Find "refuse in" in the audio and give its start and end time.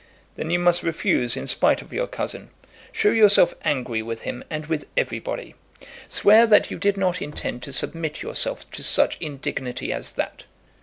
0.81-1.45